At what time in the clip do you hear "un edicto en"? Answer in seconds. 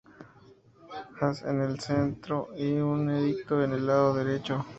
2.73-3.73